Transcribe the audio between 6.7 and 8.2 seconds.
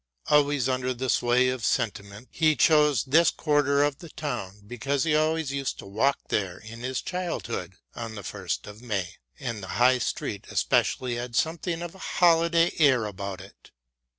his childhood on